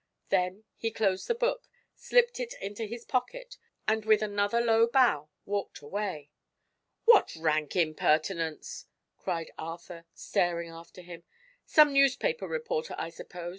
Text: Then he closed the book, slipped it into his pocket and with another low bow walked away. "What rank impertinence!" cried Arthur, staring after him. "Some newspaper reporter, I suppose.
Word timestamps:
Then 0.29 0.63
he 0.75 0.89
closed 0.89 1.27
the 1.27 1.35
book, 1.35 1.67
slipped 1.93 2.39
it 2.39 2.55
into 2.59 2.85
his 2.85 3.05
pocket 3.05 3.59
and 3.87 4.03
with 4.03 4.23
another 4.23 4.59
low 4.59 4.87
bow 4.87 5.29
walked 5.45 5.79
away. 5.81 6.31
"What 7.05 7.35
rank 7.35 7.75
impertinence!" 7.75 8.87
cried 9.19 9.51
Arthur, 9.59 10.05
staring 10.15 10.71
after 10.71 11.01
him. 11.03 11.23
"Some 11.67 11.93
newspaper 11.93 12.47
reporter, 12.47 12.95
I 12.97 13.11
suppose. 13.11 13.49